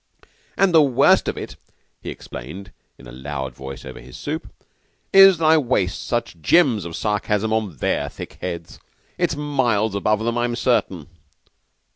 [0.57, 1.57] "And the worst of it,"
[2.01, 4.51] he explained in a loud voice over his soup,
[5.13, 8.79] "is that I waste such gems of sarcasm on their thick heads.
[9.19, 11.05] It's miles above them, I'm certain."